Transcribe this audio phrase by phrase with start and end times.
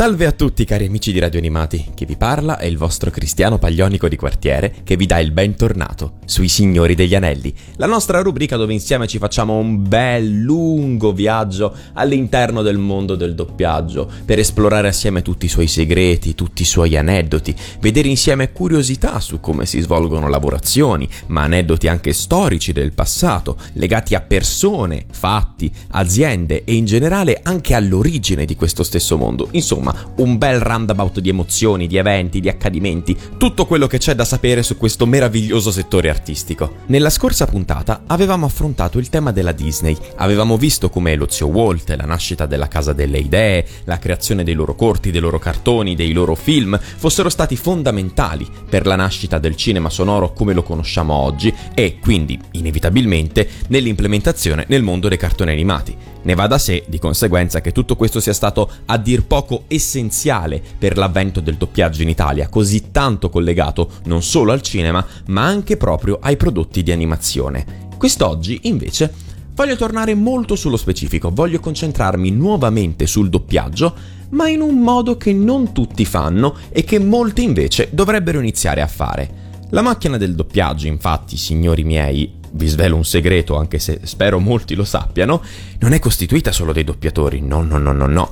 [0.00, 3.58] Salve a tutti cari amici di Radio Animati, chi vi parla è il vostro Cristiano
[3.58, 8.56] Paglionico di quartiere che vi dà il bentornato sui Signori degli Anelli, la nostra rubrica
[8.56, 14.88] dove insieme ci facciamo un bel lungo viaggio all'interno del mondo del doppiaggio per esplorare
[14.88, 19.80] assieme tutti i suoi segreti, tutti i suoi aneddoti, vedere insieme curiosità su come si
[19.80, 26.86] svolgono lavorazioni, ma aneddoti anche storici del passato, legati a persone, fatti, aziende e in
[26.86, 29.48] generale anche all'origine di questo stesso mondo.
[29.50, 34.24] Insomma, un bel roundabout di emozioni, di eventi, di accadimenti, tutto quello che c'è da
[34.24, 36.76] sapere su questo meraviglioso settore artistico.
[36.86, 41.90] Nella scorsa puntata avevamo affrontato il tema della Disney, avevamo visto come lo zio Walt,
[41.90, 46.12] la nascita della Casa delle Idee, la creazione dei loro corti, dei loro cartoni, dei
[46.12, 51.52] loro film fossero stati fondamentali per la nascita del cinema sonoro come lo conosciamo oggi
[51.74, 55.96] e quindi, inevitabilmente, nell'implementazione nel mondo dei cartoni animati.
[56.22, 60.62] Ne va da sé, di conseguenza, che tutto questo sia stato a dir poco essenziale
[60.78, 65.78] per l'avvento del doppiaggio in Italia, così tanto collegato non solo al cinema, ma anche
[65.78, 67.88] proprio ai prodotti di animazione.
[67.96, 69.12] Quest'oggi, invece,
[69.54, 75.32] voglio tornare molto sullo specifico, voglio concentrarmi nuovamente sul doppiaggio, ma in un modo che
[75.32, 79.48] non tutti fanno e che molti invece dovrebbero iniziare a fare.
[79.70, 84.74] La macchina del doppiaggio, infatti, signori miei, vi svelo un segreto, anche se spero molti
[84.74, 85.42] lo sappiano,
[85.78, 88.30] non è costituita solo dai doppiatori, no, no, no, no, no.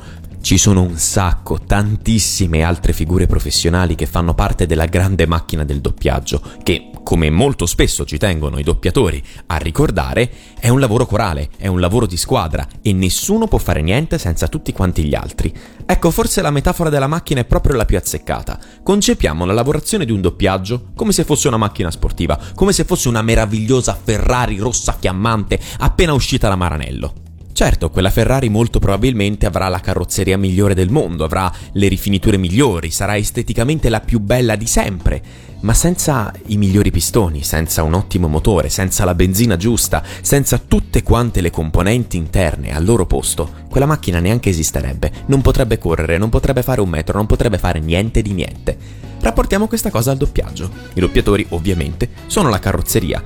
[0.48, 5.82] Ci sono un sacco, tantissime altre figure professionali che fanno parte della grande macchina del
[5.82, 11.50] doppiaggio, che, come molto spesso ci tengono i doppiatori a ricordare, è un lavoro corale,
[11.58, 15.52] è un lavoro di squadra e nessuno può fare niente senza tutti quanti gli altri.
[15.84, 18.58] Ecco, forse la metafora della macchina è proprio la più azzeccata.
[18.82, 23.08] Concepiamo la lavorazione di un doppiaggio come se fosse una macchina sportiva, come se fosse
[23.08, 27.27] una meravigliosa Ferrari rossa fiammante appena uscita da Maranello.
[27.58, 32.92] Certo, quella Ferrari molto probabilmente avrà la carrozzeria migliore del mondo, avrà le rifiniture migliori,
[32.92, 35.20] sarà esteticamente la più bella di sempre,
[35.62, 41.02] ma senza i migliori pistoni, senza un ottimo motore, senza la benzina giusta, senza tutte
[41.02, 46.28] quante le componenti interne al loro posto, quella macchina neanche esisterebbe, non potrebbe correre, non
[46.28, 48.78] potrebbe fare un metro, non potrebbe fare niente di niente.
[49.20, 50.70] Rapportiamo questa cosa al doppiaggio.
[50.94, 53.20] I doppiatori, ovviamente, sono la carrozzeria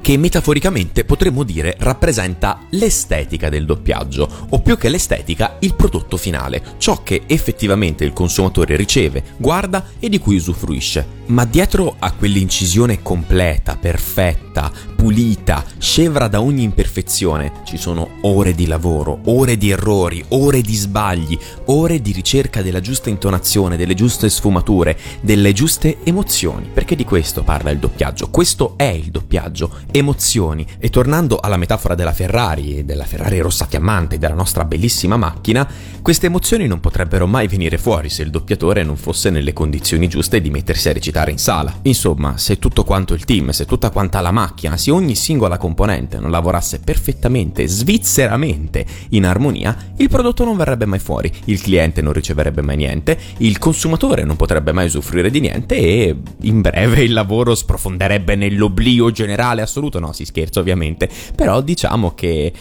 [0.00, 6.62] che metaforicamente potremmo dire rappresenta l'estetica del doppiaggio, o più che l'estetica, il prodotto finale,
[6.78, 11.18] ciò che effettivamente il consumatore riceve, guarda e di cui usufruisce.
[11.26, 14.49] Ma dietro a quell'incisione completa, perfetta,
[14.96, 20.74] pulita, scevra da ogni imperfezione, ci sono ore di lavoro, ore di errori, ore di
[20.74, 27.04] sbagli, ore di ricerca della giusta intonazione, delle giuste sfumature, delle giuste emozioni, perché di
[27.04, 30.66] questo parla il doppiaggio, questo è il doppiaggio, emozioni.
[30.78, 35.68] E tornando alla metafora della Ferrari, della Ferrari rossa fiammante, della nostra bellissima macchina,
[36.02, 40.40] queste emozioni non potrebbero mai venire fuori se il doppiatore non fosse nelle condizioni giuste
[40.40, 41.74] di mettersi a recitare in sala.
[41.82, 44.39] Insomma, se tutto quanto il team, se tutta quanta la macchina,
[44.76, 50.98] se ogni singola componente non lavorasse perfettamente, svizzeramente in armonia, il prodotto non verrebbe mai
[50.98, 55.76] fuori, il cliente non riceverebbe mai niente, il consumatore non potrebbe mai usufruire di niente
[55.76, 59.98] e in breve il lavoro sprofonderebbe nell'oblio generale assoluto.
[59.98, 62.52] No, si scherza ovviamente, però diciamo che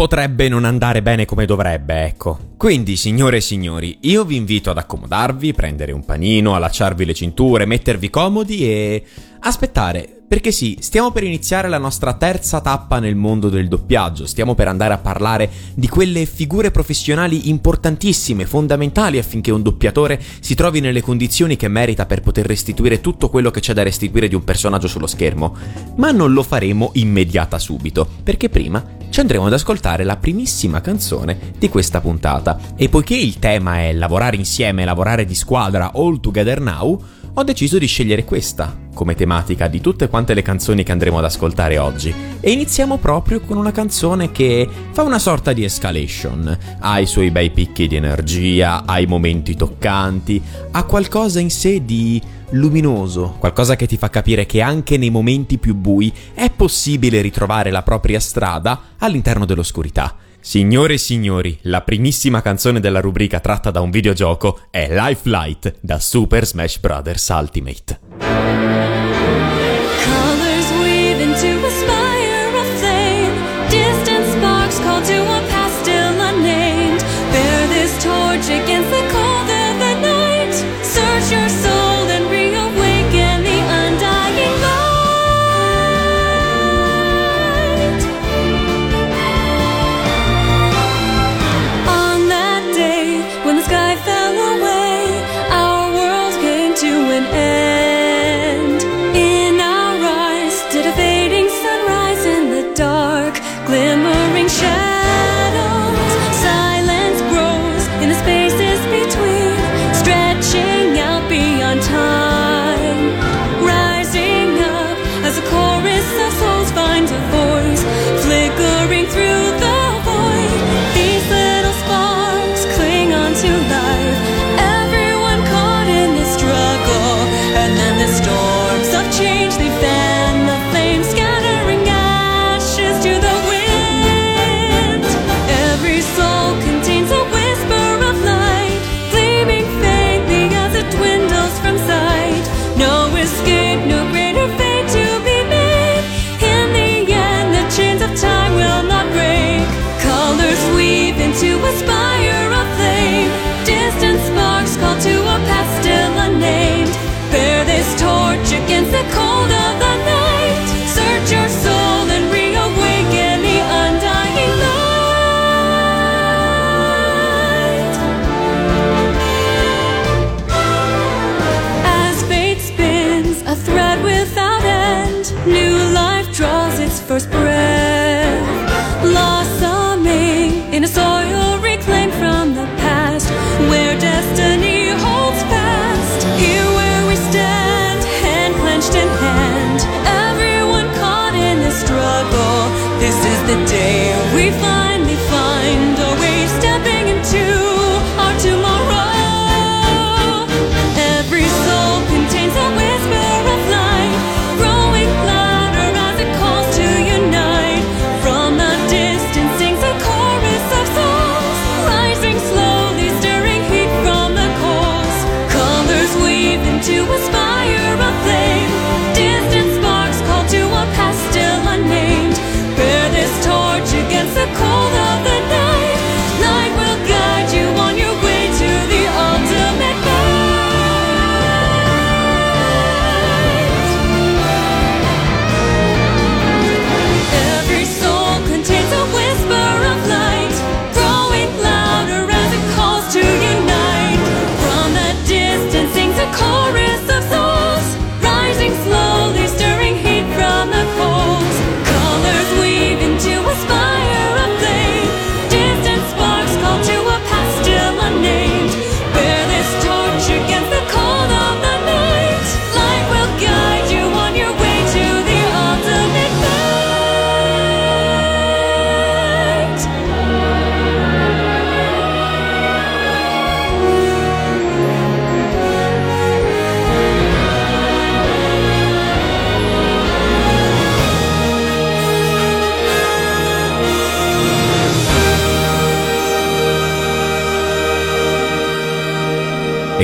[0.00, 2.38] potrebbe non andare bene come dovrebbe, ecco.
[2.56, 7.66] Quindi, signore e signori, io vi invito ad accomodarvi, prendere un panino, allacciarvi le cinture,
[7.66, 9.04] mettervi comodi e
[9.40, 14.54] aspettare perché sì, stiamo per iniziare la nostra terza tappa nel mondo del doppiaggio, stiamo
[14.54, 20.78] per andare a parlare di quelle figure professionali importantissime, fondamentali affinché un doppiatore si trovi
[20.78, 24.44] nelle condizioni che merita per poter restituire tutto quello che c'è da restituire di un
[24.44, 25.56] personaggio sullo schermo.
[25.96, 31.54] Ma non lo faremo immediata subito, perché prima ci andremo ad ascoltare la primissima canzone
[31.58, 32.56] di questa puntata.
[32.76, 37.02] E poiché il tema è lavorare insieme, lavorare di squadra, all together now,
[37.34, 41.24] ho deciso di scegliere questa come tematica di tutte quante le canzoni che andremo ad
[41.24, 42.12] ascoltare oggi.
[42.40, 46.58] E iniziamo proprio con una canzone che fa una sorta di escalation.
[46.78, 50.42] Ha i suoi bei picchi di energia, ha i momenti toccanti,
[50.72, 55.58] ha qualcosa in sé di luminoso, qualcosa che ti fa capire che anche nei momenti
[55.58, 60.16] più bui è possibile ritrovare la propria strada all'interno dell'oscurità.
[60.40, 65.76] Signore e signori, la primissima canzone della rubrica tratta da un videogioco è Life Light
[65.80, 67.28] da Super Smash Bros.
[67.28, 68.99] Ultimate.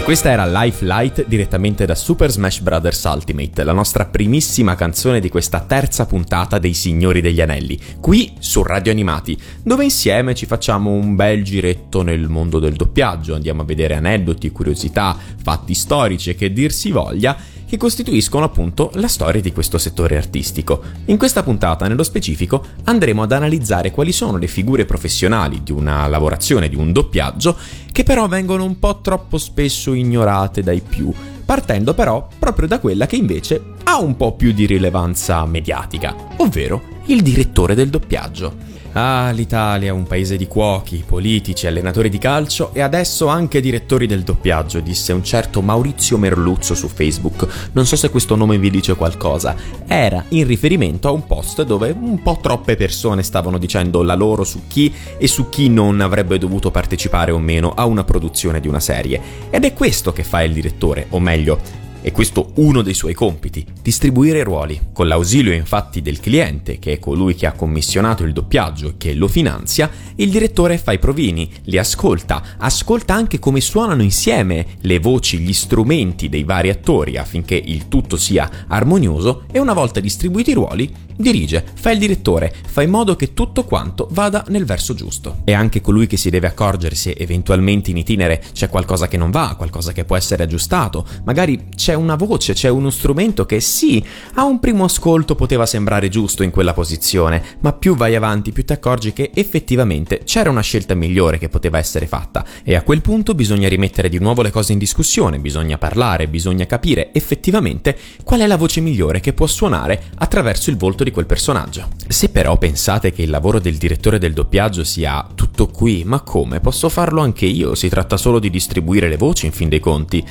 [0.06, 3.02] Questa era Life Light direttamente da Super Smash Bros.
[3.02, 8.62] Ultimate, la nostra primissima canzone di questa terza puntata dei Signori degli Anelli, qui su
[8.62, 13.64] Radio Animati, dove insieme ci facciamo un bel giretto nel mondo del doppiaggio, andiamo a
[13.64, 17.36] vedere aneddoti, curiosità, fatti storici e che dir si voglia,
[17.66, 20.82] che costituiscono appunto la storia di questo settore artistico.
[21.06, 26.06] In questa puntata, nello specifico, andremo ad analizzare quali sono le figure professionali di una
[26.06, 27.56] lavorazione di un doppiaggio
[27.92, 31.12] che però vengono un po' troppo spesso ignorate dai più,
[31.44, 36.94] partendo però proprio da quella che invece ha un po' più di rilevanza mediatica, ovvero
[37.06, 38.65] il direttore del doppiaggio.
[38.98, 44.22] Ah, l'Italia, un paese di cuochi, politici, allenatori di calcio e adesso anche direttori del
[44.22, 47.68] doppiaggio, disse un certo Maurizio Merluzzo su Facebook.
[47.72, 49.54] Non so se questo nome vi dice qualcosa.
[49.86, 54.44] Era in riferimento a un post dove un po' troppe persone stavano dicendo la loro
[54.44, 58.68] su chi e su chi non avrebbe dovuto partecipare o meno a una produzione di
[58.68, 59.20] una serie.
[59.50, 63.66] Ed è questo che fa il direttore, o meglio, è questo uno dei suoi compiti,
[63.82, 68.32] distribuire i ruoli, con l'ausilio infatti del cliente, che è colui che ha commissionato il
[68.32, 73.60] doppiaggio e che lo finanzia, il direttore fa i provini, li ascolta, ascolta anche come
[73.60, 79.58] suonano insieme le voci, gli strumenti dei vari attori affinché il tutto sia armonioso e
[79.58, 84.08] una volta distribuiti i ruoli, dirige, fa il direttore, fa in modo che tutto quanto
[84.10, 85.38] vada nel verso giusto.
[85.44, 89.30] È anche colui che si deve accorgere se eventualmente in itinere c'è qualcosa che non
[89.30, 94.04] va, qualcosa che può essere aggiustato, magari c'è una voce, c'è uno strumento che sì,
[94.34, 98.64] a un primo ascolto poteva sembrare giusto in quella posizione, ma più vai avanti più
[98.64, 103.00] ti accorgi che effettivamente c'era una scelta migliore che poteva essere fatta e a quel
[103.00, 108.40] punto bisogna rimettere di nuovo le cose in discussione, bisogna parlare, bisogna capire effettivamente qual
[108.40, 111.88] è la voce migliore che può suonare attraverso il volto di quel personaggio.
[112.08, 116.60] Se però pensate che il lavoro del direttore del doppiaggio sia tutto qui, ma come?
[116.60, 117.74] Posso farlo anche io?
[117.74, 120.24] Si tratta solo di distribuire le voci in fin dei conti.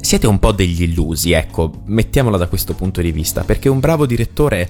[0.00, 4.04] Siete un po' degli illusi, ecco, mettiamola da questo punto di vista, perché un bravo
[4.06, 4.68] direttore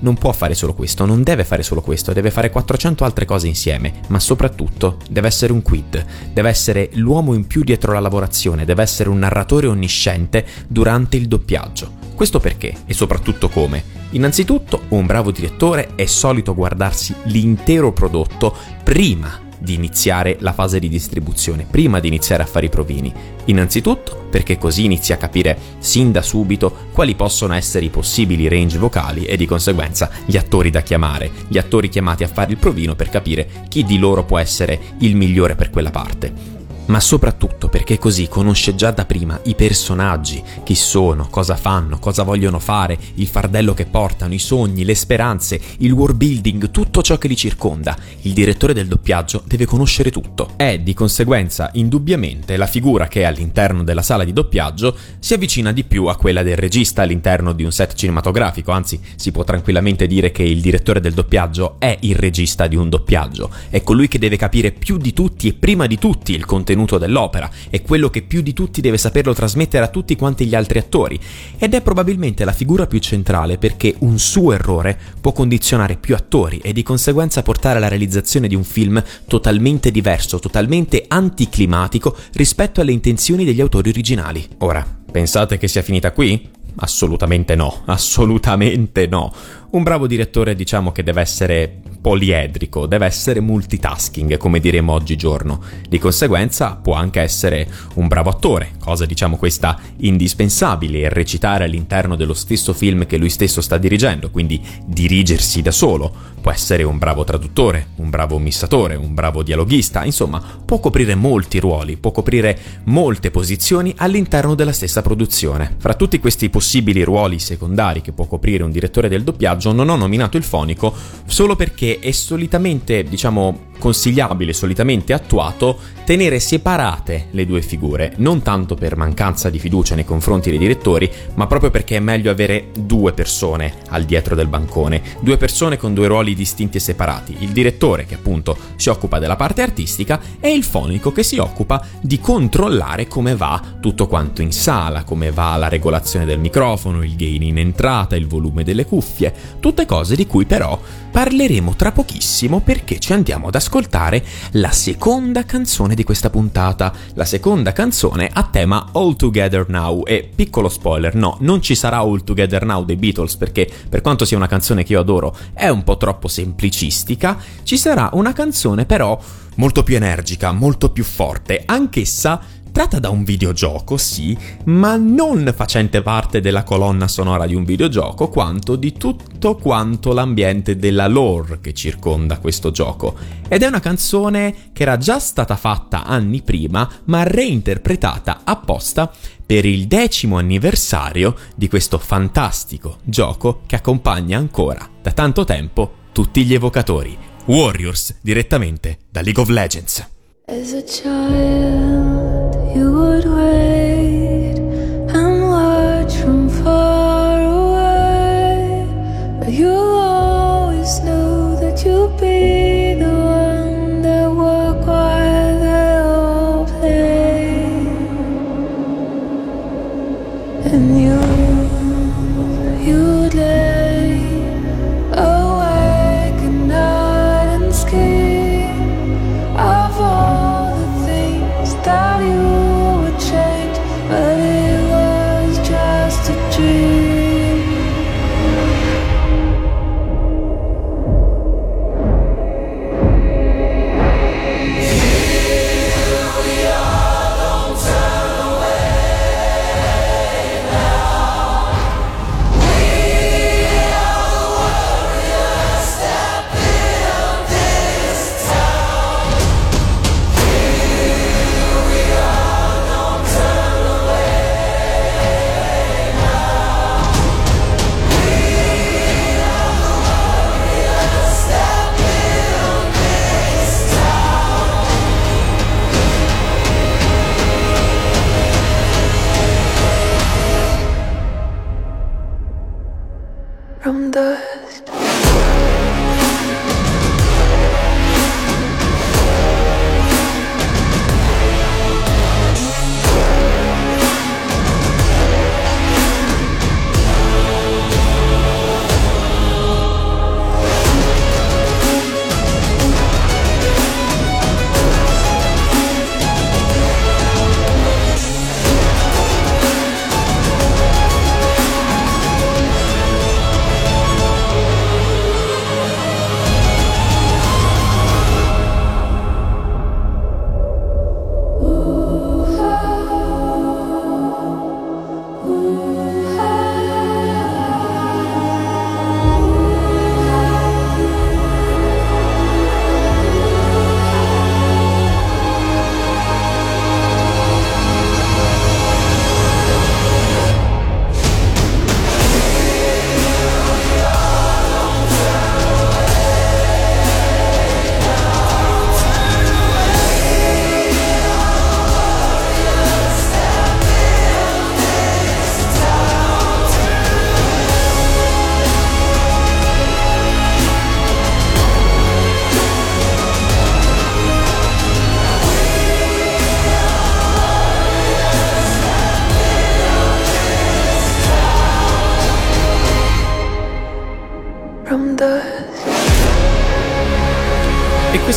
[0.00, 3.46] non può fare solo questo, non deve fare solo questo, deve fare 400 altre cose
[3.46, 8.64] insieme, ma soprattutto deve essere un quid, deve essere l'uomo in più dietro la lavorazione,
[8.64, 12.03] deve essere un narratore onnisciente durante il doppiaggio.
[12.14, 13.82] Questo perché e soprattutto come?
[14.10, 20.88] Innanzitutto, un bravo direttore è solito guardarsi l'intero prodotto prima di iniziare la fase di
[20.88, 23.12] distribuzione, prima di iniziare a fare i provini.
[23.46, 28.78] Innanzitutto perché così inizia a capire sin da subito quali possono essere i possibili range
[28.78, 32.94] vocali e di conseguenza gli attori da chiamare, gli attori chiamati a fare il provino
[32.94, 36.53] per capire chi di loro può essere il migliore per quella parte.
[36.86, 42.22] Ma soprattutto perché così conosce già da prima i personaggi, chi sono, cosa fanno, cosa
[42.22, 47.16] vogliono fare, il fardello che portano, i sogni, le speranze, il world building, tutto ciò
[47.16, 47.96] che li circonda.
[48.22, 50.50] Il direttore del doppiaggio deve conoscere tutto.
[50.56, 55.84] È di conseguenza indubbiamente la figura che all'interno della sala di doppiaggio si avvicina di
[55.84, 60.30] più a quella del regista all'interno di un set cinematografico, anzi si può tranquillamente dire
[60.30, 64.36] che il direttore del doppiaggio è il regista di un doppiaggio, è colui che deve
[64.36, 68.42] capire più di tutti e prima di tutti il contenuto dell'opera, è quello che più
[68.42, 71.18] di tutti deve saperlo trasmettere a tutti quanti gli altri attori
[71.58, 76.58] ed è probabilmente la figura più centrale perché un suo errore può condizionare più attori
[76.58, 82.92] e di conseguenza portare alla realizzazione di un film totalmente diverso, totalmente anticlimatico rispetto alle
[82.92, 84.46] intenzioni degli autori originali.
[84.58, 86.50] Ora, pensate che sia finita qui?
[86.76, 89.32] Assolutamente no, assolutamente no.
[89.70, 95.62] Un bravo direttore diciamo che deve essere poliedrico, deve essere multitasking, come diremo oggigiorno.
[95.88, 102.14] Di conseguenza può anche essere un bravo attore, cosa diciamo questa indispensabile, e recitare all'interno
[102.14, 106.32] dello stesso film che lui stesso sta dirigendo, quindi dirigersi da solo.
[106.44, 111.58] Può essere un bravo traduttore, un bravo missatore, un bravo dialoghista, insomma, può coprire molti
[111.58, 115.74] ruoli, può coprire molte posizioni all'interno della stessa produzione.
[115.78, 119.96] Fra tutti questi possibili ruoli secondari che può coprire un direttore del doppiaggio, non ho
[119.96, 120.94] nominato il fonico
[121.24, 128.76] solo perché è solitamente, diciamo, consigliabile, solitamente attuato, tenere separate le due figure, non tanto
[128.76, 133.12] per mancanza di fiducia nei confronti dei direttori, ma proprio perché è meglio avere due
[133.12, 138.06] persone al dietro del bancone, due persone con due ruoli distinti e separati, il direttore
[138.06, 143.06] che appunto si occupa della parte artistica e il fonico che si occupa di controllare
[143.06, 147.58] come va tutto quanto in sala, come va la regolazione del microfono, il gain in
[147.58, 153.12] entrata, il volume delle cuffie, tutte cose di cui però parleremo tra pochissimo perché ci
[153.12, 159.16] andiamo ad ascoltare la seconda canzone di questa puntata, la seconda canzone a tema All
[159.16, 160.04] Together Now.
[160.06, 164.24] E piccolo spoiler, no, non ci sarà All Together Now dei Beatles perché per quanto
[164.24, 168.86] sia una canzone che io adoro è un po' troppo semplicistica, ci sarà una canzone
[168.86, 169.18] però
[169.56, 172.40] molto più energica, molto più forte, anch'essa
[172.74, 178.28] tratta da un videogioco, sì, ma non facente parte della colonna sonora di un videogioco,
[178.28, 183.14] quanto di tutto quanto l'ambiente della lore che circonda questo gioco.
[183.46, 189.08] Ed è una canzone che era già stata fatta anni prima, ma reinterpretata apposta
[189.46, 196.44] per il decimo anniversario di questo fantastico gioco che accompagna ancora da tanto tempo tutti
[196.44, 197.16] gli evocatori.
[197.44, 200.13] Warriors direttamente da League of Legends.
[200.46, 203.83] As a child, you would wait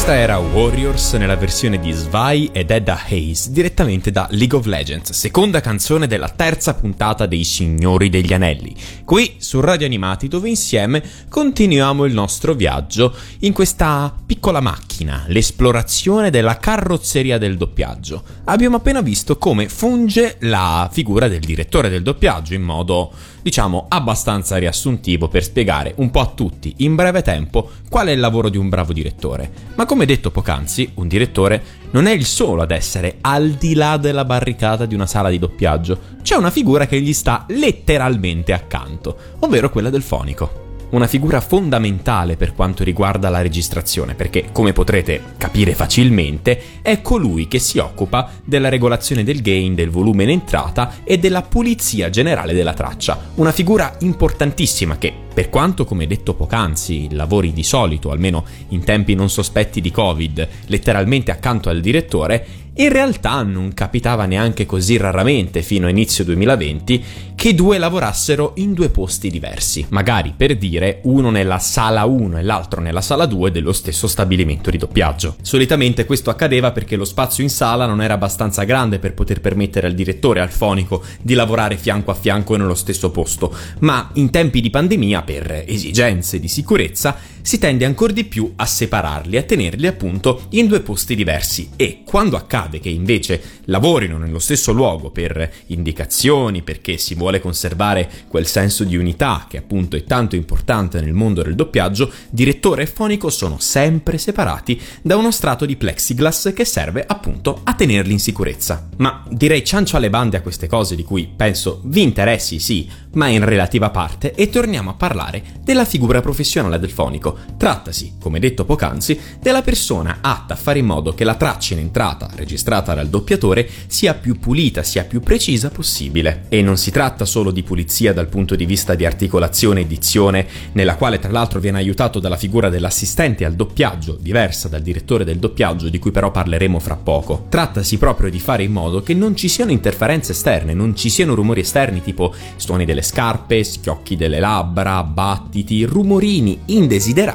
[0.07, 5.11] questa era Warriors nella versione di Svi ed Edda Hayes, direttamente da League of Legends,
[5.11, 8.73] seconda canzone della terza puntata dei Signori degli Anelli,
[9.03, 16.29] qui su Radio Animati dove insieme continuiamo il nostro viaggio in questa piccola macchina, l'esplorazione
[16.29, 18.23] della carrozzeria del doppiaggio.
[18.45, 23.11] Abbiamo appena visto come funge la figura del direttore del doppiaggio in modo,
[23.47, 28.19] diciamo, abbastanza riassuntivo per spiegare un po' a tutti in breve tempo qual è il
[28.19, 29.49] lavoro di un bravo direttore.
[29.75, 33.95] Ma come detto poc'anzi, un direttore non è il solo ad essere al di là
[33.95, 35.97] della barricata di una sala di doppiaggio.
[36.21, 42.37] C'è una figura che gli sta letteralmente accanto, ovvero quella del fonico una figura fondamentale
[42.37, 48.29] per quanto riguarda la registrazione, perché come potrete capire facilmente è colui che si occupa
[48.43, 53.31] della regolazione del gain, del volume in entrata e della pulizia generale della traccia.
[53.35, 59.13] Una figura importantissima che, per quanto come detto poc'anzi, lavori di solito, almeno in tempi
[59.13, 65.63] non sospetti di Covid, letteralmente accanto al direttore, in realtà non capitava neanche così raramente
[65.63, 71.29] fino a inizio 2020 che due lavorassero in due posti diversi, magari per dire uno
[71.29, 75.35] nella sala 1 e l'altro nella sala 2 dello stesso stabilimento di doppiaggio.
[75.41, 79.87] Solitamente questo accadeva perché lo spazio in sala non era abbastanza grande per poter permettere
[79.87, 84.61] al direttore al fonico di lavorare fianco a fianco nello stesso posto, ma in tempi
[84.61, 89.87] di pandemia, per esigenze di sicurezza, si tende ancora di più a separarli, a tenerli
[89.87, 95.49] appunto in due posti diversi e quando accade che invece lavorino nello stesso luogo per
[95.67, 101.13] indicazioni, perché si vuole conservare quel senso di unità che appunto è tanto importante nel
[101.13, 106.65] mondo del doppiaggio, direttore e fonico sono sempre separati da uno strato di plexiglass che
[106.65, 108.89] serve appunto a tenerli in sicurezza.
[108.97, 113.27] Ma direi ciancio alle bande a queste cose di cui penso vi interessi sì, ma
[113.27, 117.36] in relativa parte e torniamo a parlare della figura professionale del fonico.
[117.57, 121.79] Trattasi, come detto poc'anzi, della persona atta a fare in modo che la traccia in
[121.79, 126.45] entrata registrata dal doppiatore sia più pulita, sia più precisa possibile.
[126.49, 130.47] E non si tratta solo di pulizia dal punto di vista di articolazione e dizione,
[130.73, 135.39] nella quale tra l'altro viene aiutato dalla figura dell'assistente al doppiaggio, diversa dal direttore del
[135.39, 137.47] doppiaggio di cui però parleremo fra poco.
[137.49, 141.33] Trattasi proprio di fare in modo che non ci siano interferenze esterne, non ci siano
[141.33, 147.26] rumori esterni tipo suoni delle scarpe, schiocchi delle labbra, battiti, rumorini indesiderati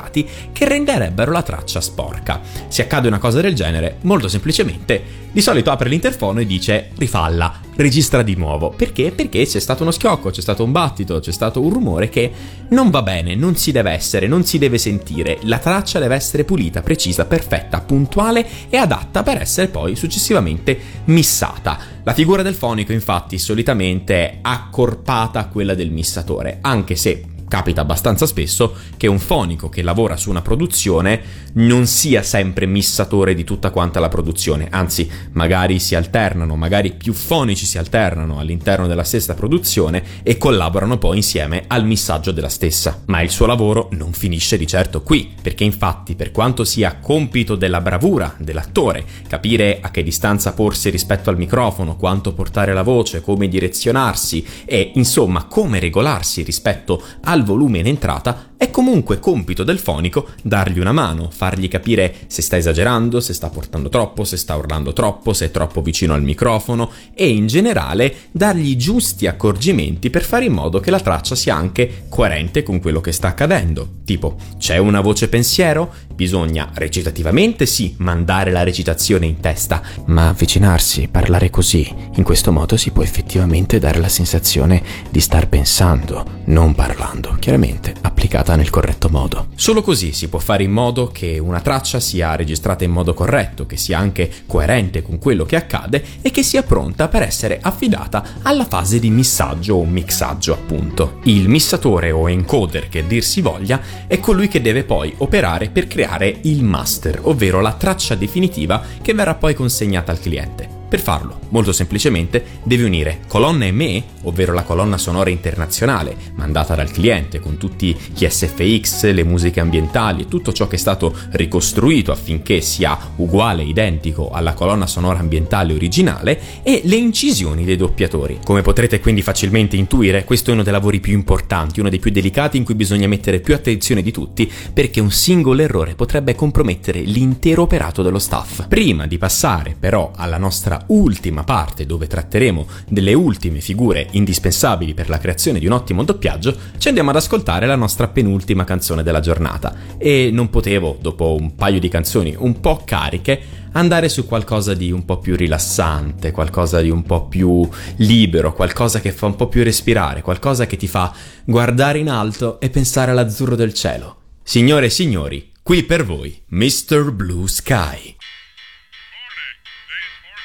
[0.52, 2.40] che renderebbero la traccia sporca.
[2.68, 7.58] Se accade una cosa del genere, molto semplicemente, di solito apre l'interfono e dice rifalla,
[7.76, 8.70] registra di nuovo.
[8.70, 9.12] Perché?
[9.12, 12.30] Perché c'è stato uno schiocco, c'è stato un battito, c'è stato un rumore che
[12.68, 15.38] non va bene, non si deve essere, non si deve sentire.
[15.42, 21.78] La traccia deve essere pulita, precisa, perfetta, puntuale e adatta per essere poi successivamente missata.
[22.02, 27.82] La figura del fonico infatti solitamente è accorpata a quella del missatore, anche se capita
[27.82, 33.44] abbastanza spesso che un fonico che lavora su una produzione non sia sempre missatore di
[33.44, 39.04] tutta quanta la produzione, anzi magari si alternano, magari più fonici si alternano all'interno della
[39.04, 43.02] stessa produzione e collaborano poi insieme al missaggio della stessa.
[43.08, 47.54] Ma il suo lavoro non finisce di certo qui, perché infatti per quanto sia compito
[47.54, 53.20] della bravura dell'attore capire a che distanza porsi rispetto al microfono, quanto portare la voce,
[53.20, 59.80] come direzionarsi e insomma come regolarsi rispetto al volume in entrata, è comunque compito del
[59.80, 64.54] fonico dargli una mano, fargli capire se sta esagerando, se sta portando troppo, se sta
[64.54, 70.10] urlando troppo, se è troppo vicino al microfono e in generale dargli i giusti accorgimenti
[70.10, 73.88] per fare in modo che la traccia sia anche coerente con quello che sta accadendo.
[74.04, 75.92] Tipo, c'è una voce pensiero?
[76.14, 82.76] Bisogna recitativamente sì mandare la recitazione in testa, ma avvicinarsi, parlare così, in questo modo
[82.76, 89.08] si può effettivamente dare la sensazione di star pensando, non parlando, chiaramente applicata nel corretto
[89.08, 89.48] modo.
[89.54, 93.66] Solo così si può fare in modo che una traccia sia registrata in modo corretto,
[93.66, 98.40] che sia anche coerente con quello che accade e che sia pronta per essere affidata
[98.42, 101.18] alla fase di missaggio o mixaggio, appunto.
[101.24, 105.86] Il missatore o encoder che dir si voglia è colui che deve poi operare per
[105.86, 110.81] creare il master, ovvero la traccia definitiva che verrà poi consegnata al cliente.
[110.92, 116.90] Per farlo, molto semplicemente, deve unire colonna ME, ovvero la colonna sonora internazionale, mandata dal
[116.90, 122.12] cliente con tutti gli SFX, le musiche ambientali e tutto ciò che è stato ricostruito
[122.12, 128.40] affinché sia uguale, identico alla colonna sonora ambientale originale, e le incisioni dei doppiatori.
[128.44, 132.10] Come potrete quindi facilmente intuire, questo è uno dei lavori più importanti, uno dei più
[132.10, 137.00] delicati in cui bisogna mettere più attenzione di tutti, perché un singolo errore potrebbe compromettere
[137.00, 138.66] l'intero operato dello staff.
[138.68, 145.08] Prima di passare però alla nostra ultima parte, dove tratteremo delle ultime figure indispensabili per
[145.08, 149.20] la creazione di un ottimo doppiaggio, ci andiamo ad ascoltare la nostra penultima canzone della
[149.20, 149.74] giornata.
[149.98, 154.90] E non potevo, dopo un paio di canzoni un po' cariche, andare su qualcosa di
[154.90, 159.48] un po' più rilassante, qualcosa di un po' più libero, qualcosa che fa un po'
[159.48, 161.12] più respirare, qualcosa che ti fa
[161.44, 164.16] guardare in alto e pensare all'azzurro del cielo.
[164.42, 167.12] Signore e signori, qui per voi, Mr.
[167.12, 168.16] Blue Sky.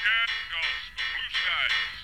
[0.07, 1.96] Weekend goes blue skies.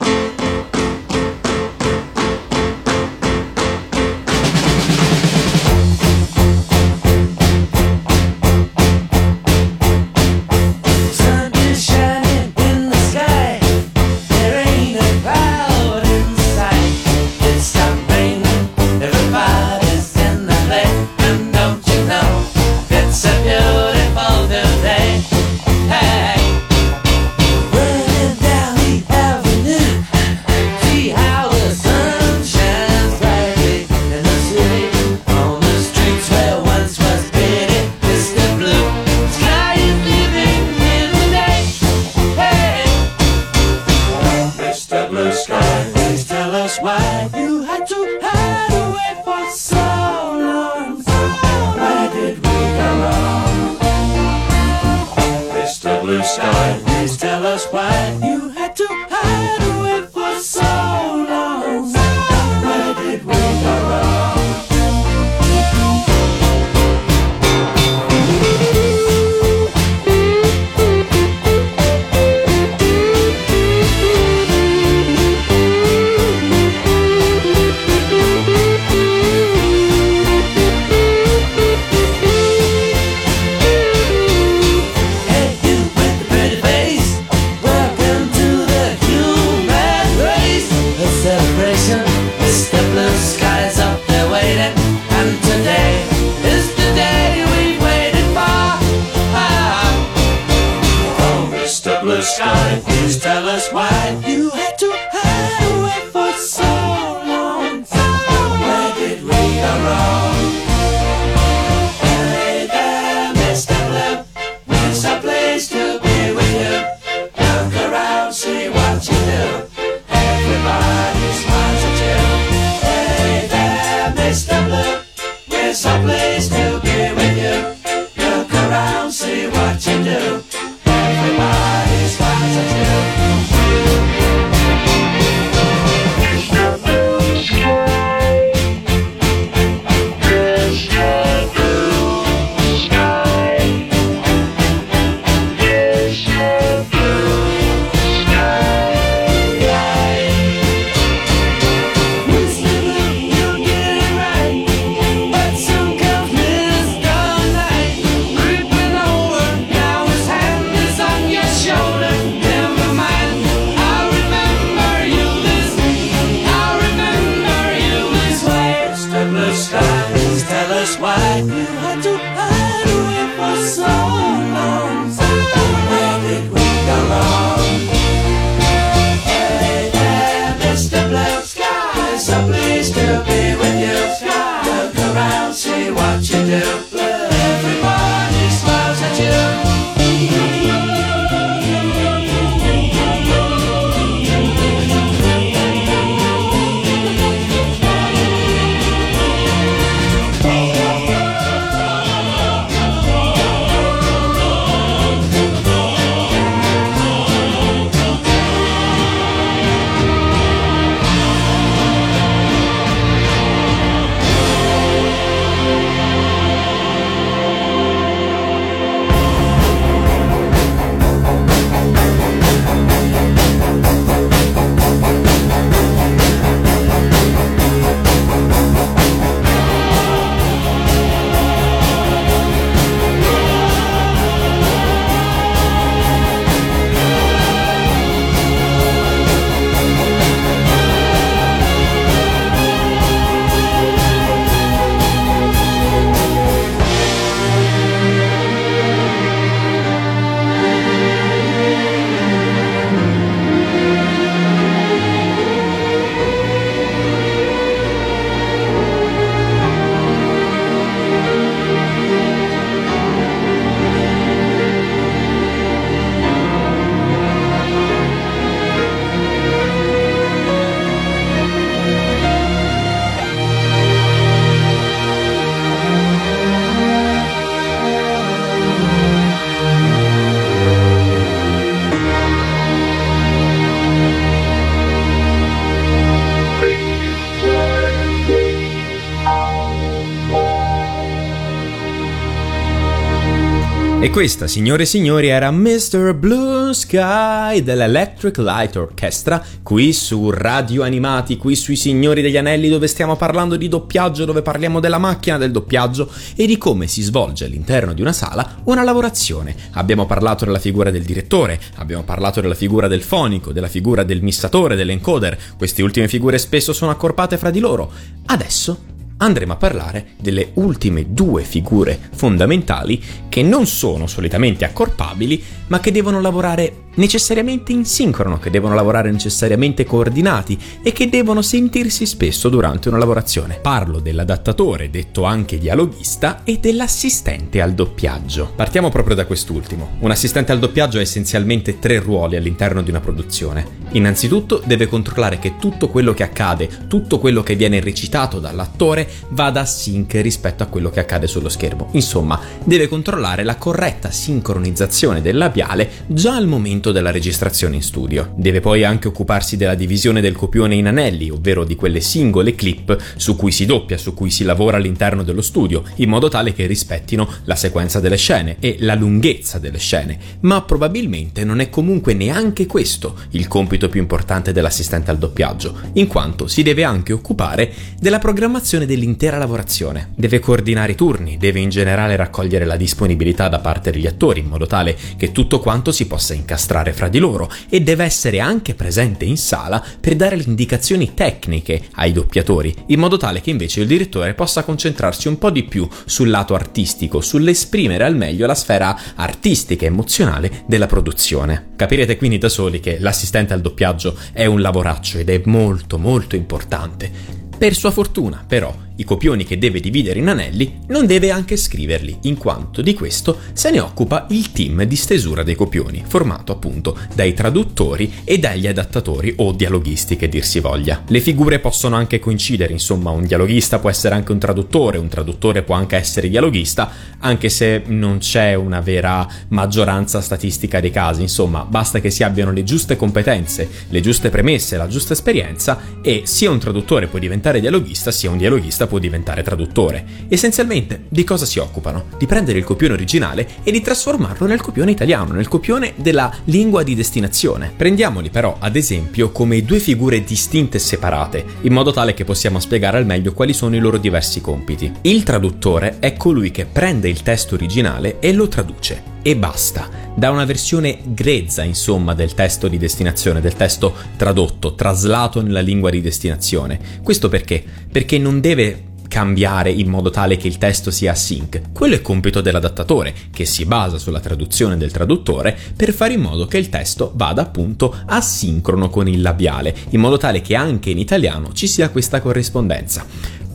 [294.13, 296.13] Questa, signore e signori, era Mr.
[296.13, 302.85] Blue Sky dell'Electric Light Orchestra, qui su Radio Animati, qui sui Signori degli Anelli, dove
[302.85, 307.45] stiamo parlando di doppiaggio, dove parliamo della macchina del doppiaggio e di come si svolge
[307.45, 309.55] all'interno di una sala una lavorazione.
[309.71, 314.21] Abbiamo parlato della figura del direttore, abbiamo parlato della figura del fonico, della figura del
[314.21, 315.39] missatore, dell'encoder.
[315.57, 317.91] Queste ultime figure spesso sono accorpate fra di loro.
[318.27, 323.01] Adesso andremo a parlare delle ultime due figure fondamentali
[323.33, 329.09] che non sono solitamente accorpabili, ma che devono lavorare necessariamente in sincrono, che devono lavorare
[329.09, 333.57] necessariamente coordinati e che devono sentirsi spesso durante una lavorazione.
[333.59, 338.51] Parlo dell'adattatore, detto anche dialoghista, e dell'assistente al doppiaggio.
[338.55, 339.95] Partiamo proprio da quest'ultimo.
[340.01, 343.81] Un assistente al doppiaggio ha essenzialmente tre ruoli all'interno di una produzione.
[343.93, 349.61] Innanzitutto deve controllare che tutto quello che accade, tutto quello che viene recitato dall'attore vada
[349.61, 351.89] a sync rispetto a quello che accade sullo schermo.
[351.93, 358.33] Insomma, deve controllare la corretta sincronizzazione del labiale già al momento della registrazione in studio.
[358.35, 362.97] Deve poi anche occuparsi della divisione del copione in anelli, ovvero di quelle singole clip
[363.15, 366.65] su cui si doppia, su cui si lavora all'interno dello studio, in modo tale che
[366.65, 370.19] rispettino la sequenza delle scene e la lunghezza delle scene.
[370.41, 376.07] Ma probabilmente non è comunque neanche questo il compito più importante dell'assistente al doppiaggio, in
[376.07, 380.09] quanto si deve anche occupare della programmazione dell'intera lavorazione.
[380.13, 384.47] Deve coordinare i turni, deve in generale raccogliere la disponibilità da parte degli attori in
[384.47, 388.75] modo tale che tutto quanto si possa incastrare fra di loro e deve essere anche
[388.75, 393.81] presente in sala per dare le indicazioni tecniche ai doppiatori, in modo tale che invece
[393.81, 398.55] il direttore possa concentrarsi un po' di più sul lato artistico, sull'esprimere al meglio la
[398.55, 401.71] sfera artistica e emozionale della produzione.
[401.75, 406.35] Capirete quindi da soli che l'assistente al doppiaggio è un lavoraccio ed è molto molto
[406.35, 407.41] importante.
[407.57, 412.19] Per sua fortuna, però, i copioni che deve dividere in anelli non deve anche scriverli,
[412.23, 416.97] in quanto di questo se ne occupa il team di stesura dei copioni, formato appunto
[417.15, 421.03] dai traduttori e dagli adattatori o dialoghisti che dir si voglia.
[421.07, 425.63] Le figure possono anche coincidere, insomma, un dialoghista può essere anche un traduttore, un traduttore
[425.63, 431.65] può anche essere dialoghista, anche se non c'è una vera maggioranza statistica dei casi, insomma,
[431.65, 436.51] basta che si abbiano le giuste competenze, le giuste premesse, la giusta esperienza e sia
[436.51, 440.05] un traduttore può diventare dialoghista, sia un dialoghista può diventare traduttore.
[440.27, 442.05] Essenzialmente, di cosa si occupano?
[442.17, 446.83] Di prendere il copione originale e di trasformarlo nel copione italiano, nel copione della lingua
[446.83, 447.71] di destinazione.
[447.75, 452.59] Prendiamoli però, ad esempio, come due figure distinte e separate, in modo tale che possiamo
[452.59, 454.91] spiegare al meglio quali sono i loro diversi compiti.
[455.01, 459.12] Il traduttore è colui che prende il testo originale e lo traduce.
[459.25, 465.41] E basta, da una versione grezza, insomma, del testo di destinazione, del testo tradotto, traslato
[465.41, 466.77] nella lingua di destinazione.
[467.01, 467.63] Questo perché?
[467.89, 471.71] Perché non deve cambiare in modo tale che il testo sia sync.
[471.71, 476.45] Quello è compito dell'adattatore, che si basa sulla traduzione del traduttore per fare in modo
[476.45, 480.97] che il testo vada appunto asincrono con il labiale, in modo tale che anche in
[480.97, 483.05] italiano ci sia questa corrispondenza.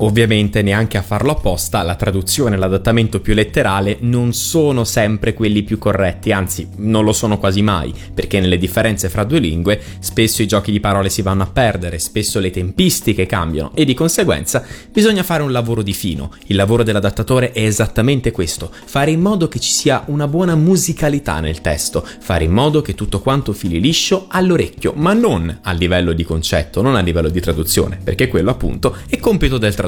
[0.01, 5.65] Ovviamente neanche a farlo apposta, la traduzione e l'adattamento più letterale non sono sempre quelli
[5.65, 10.41] più corretti, anzi non lo sono quasi mai, perché nelle differenze fra due lingue spesso
[10.41, 14.65] i giochi di parole si vanno a perdere, spesso le tempistiche cambiano e di conseguenza
[14.93, 16.31] bisogna fare un lavoro di fino.
[16.47, 21.41] Il lavoro dell'adattatore è esattamente questo, fare in modo che ci sia una buona musicalità
[21.41, 26.13] nel testo, fare in modo che tutto quanto fili liscio all'orecchio, ma non a livello
[26.13, 29.87] di concetto, non a livello di traduzione, perché quello appunto è compito del traduttore.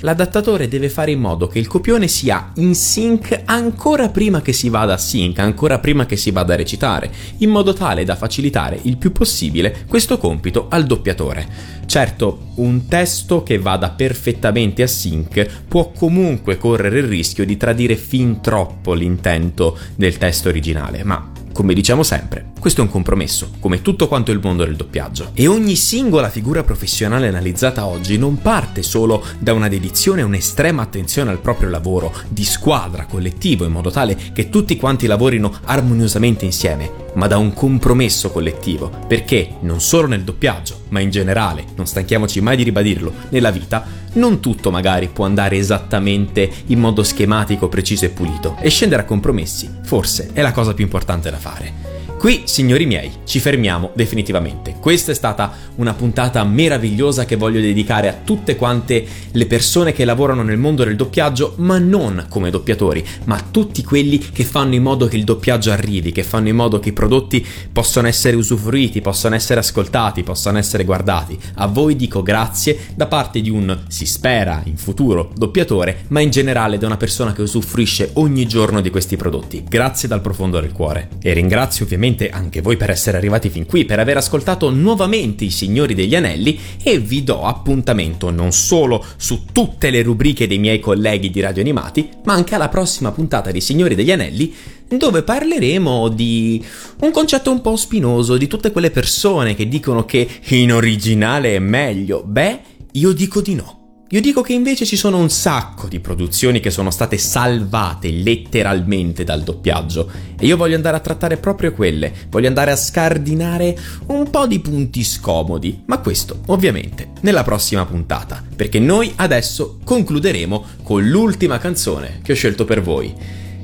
[0.00, 4.68] L'adattatore deve fare in modo che il copione sia in sync ancora prima che si
[4.68, 8.78] vada a sync, ancora prima che si vada a recitare, in modo tale da facilitare
[8.82, 11.46] il più possibile questo compito al doppiatore.
[11.86, 17.96] Certo, un testo che vada perfettamente a sync può comunque correre il rischio di tradire
[17.96, 23.82] fin troppo l'intento del testo originale, ma come diciamo sempre, questo è un compromesso, come
[23.82, 25.30] tutto quanto il mondo del doppiaggio.
[25.34, 30.80] E ogni singola figura professionale analizzata oggi non parte solo da una dedizione e un'estrema
[30.80, 36.44] attenzione al proprio lavoro, di squadra, collettivo, in modo tale che tutti quanti lavorino armoniosamente
[36.44, 41.86] insieme, ma da un compromesso collettivo, perché non solo nel doppiaggio, ma in generale, non
[41.86, 47.66] stanchiamoci mai di ribadirlo, nella vita, non tutto magari può andare esattamente in modo schematico,
[47.66, 51.91] preciso e pulito, e scendere a compromessi, forse, è la cosa più importante da fare.
[52.22, 54.76] Qui, signori miei, ci fermiamo definitivamente.
[54.78, 60.04] Questa è stata una puntata meravigliosa che voglio dedicare a tutte quante le persone che
[60.04, 64.76] lavorano nel mondo del doppiaggio, ma non come doppiatori, ma a tutti quelli che fanno
[64.76, 68.36] in modo che il doppiaggio arrivi, che fanno in modo che i prodotti possano essere
[68.36, 71.36] usufruiti, possano essere ascoltati, possano essere guardati.
[71.54, 76.30] A voi dico grazie da parte di un, si spera, in futuro, doppiatore, ma in
[76.30, 79.64] generale da una persona che usufruisce ogni giorno di questi prodotti.
[79.68, 81.08] Grazie dal profondo del cuore.
[81.20, 85.50] E ringrazio ovviamente anche voi per essere arrivati fin qui, per aver ascoltato nuovamente i
[85.50, 90.80] Signori degli Anelli e vi do appuntamento non solo su tutte le rubriche dei miei
[90.80, 94.54] colleghi di Radio Animati, ma anche alla prossima puntata di Signori degli Anelli
[94.96, 96.62] dove parleremo di
[97.00, 101.58] un concetto un po' spinoso, di tutte quelle persone che dicono che in originale è
[101.58, 102.22] meglio.
[102.24, 102.60] Beh,
[102.92, 103.81] io dico di no.
[104.12, 109.24] Io dico che invece ci sono un sacco di produzioni che sono state salvate letteralmente
[109.24, 110.10] dal doppiaggio.
[110.38, 113.74] E io voglio andare a trattare proprio quelle, voglio andare a scardinare
[114.08, 120.64] un po' di punti scomodi, ma questo ovviamente nella prossima puntata, perché noi adesso concluderemo
[120.82, 123.14] con l'ultima canzone che ho scelto per voi.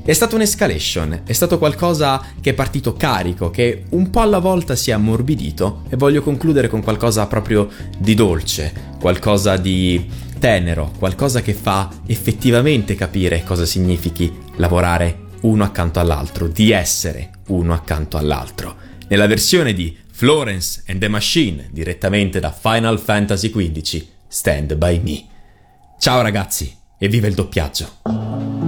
[0.02, 4.74] È stata un'escalation, è stato qualcosa che è partito carico, che un po' alla volta
[4.74, 5.82] si è ammorbidito.
[5.90, 12.94] E voglio concludere con qualcosa proprio di dolce, qualcosa di tenero, qualcosa che fa effettivamente
[12.94, 18.76] capire cosa significhi lavorare uno accanto all'altro, di essere uno accanto all'altro.
[19.08, 25.24] Nella versione di Florence and the Machine, direttamente da Final Fantasy XV, Stand By Me.
[25.98, 28.67] Ciao ragazzi e viva il doppiaggio!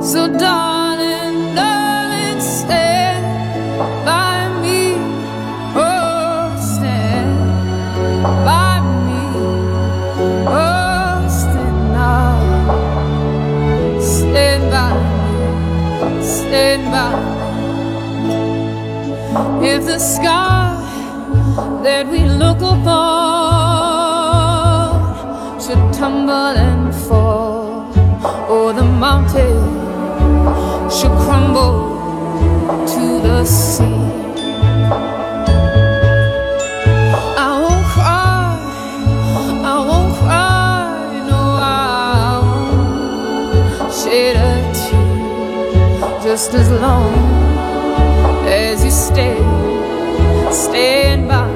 [0.00, 3.24] So, darling, darling, stand
[4.06, 4.94] by me.
[5.74, 7.38] Oh, stand
[8.44, 9.22] by me.
[10.46, 12.38] Oh, stand now.
[14.00, 14.94] Stand by.
[16.22, 17.12] Stand by.
[19.66, 20.76] If the sky
[21.82, 23.17] that we look upon
[30.98, 31.74] should crumble
[32.92, 33.84] to the sea.
[37.38, 38.58] I won't cry,
[39.72, 42.40] I won't cry, no, I
[43.78, 46.20] won't shed a tear.
[46.20, 47.14] Just as long
[48.48, 49.36] as you stay,
[50.50, 51.47] stand by.